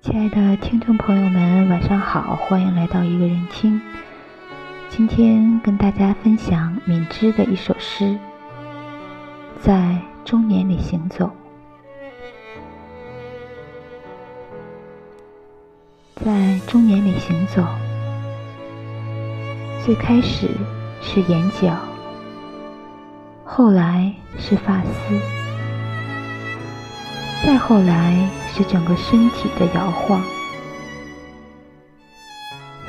[0.00, 3.80] 亲爱的听众朋友们晚上好欢迎来到一个人听。
[4.88, 8.18] 今天跟大家分享敏芝的一首诗
[9.60, 11.41] 在中年里行走。
[16.24, 17.66] 在中年里行走，
[19.84, 20.48] 最开始
[21.00, 21.76] 是眼角，
[23.44, 25.18] 后来是发丝，
[27.44, 30.22] 再后来是整个身体的摇晃，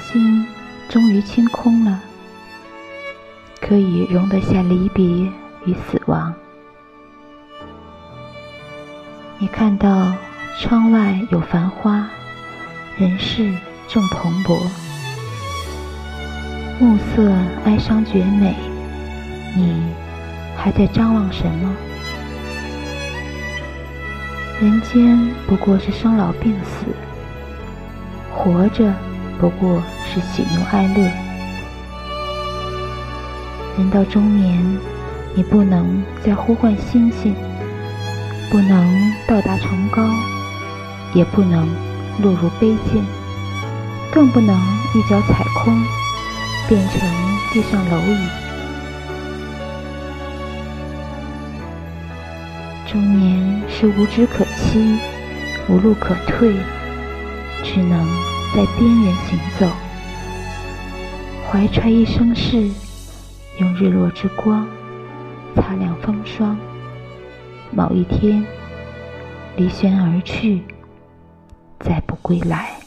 [0.00, 0.44] 心
[0.88, 2.00] 终于清空了，
[3.60, 5.04] 可以容得下离别
[5.66, 6.34] 与死亡。
[9.38, 10.12] 你看到
[10.58, 12.10] 窗外有繁花。
[13.00, 13.50] 人世
[13.88, 14.60] 正蓬勃，
[16.78, 17.32] 暮色
[17.64, 18.54] 哀伤绝美，
[19.56, 19.82] 你
[20.54, 21.74] 还在张望什么？
[24.60, 26.84] 人间不过是生老病死，
[28.34, 28.92] 活着
[29.40, 31.10] 不过是喜怒哀乐。
[33.78, 34.62] 人到中年，
[35.34, 37.34] 你不能再呼唤星星，
[38.50, 40.06] 不能到达崇高，
[41.14, 41.66] 也不能。
[42.22, 43.04] 落入卑贱，
[44.12, 44.54] 更不能
[44.94, 45.82] 一脚踩空，
[46.68, 47.00] 变成
[47.52, 48.18] 地上蝼蚁。
[52.86, 54.98] 中年是无枝可栖，
[55.68, 56.52] 无路可退，
[57.62, 58.06] 只能
[58.54, 59.66] 在边缘行走，
[61.48, 62.68] 怀揣一生事，
[63.58, 64.66] 用日落之光
[65.54, 66.56] 擦亮风霜。
[67.70, 68.44] 某一天，
[69.56, 70.62] 离弦而去。
[71.80, 72.79] 再不归来。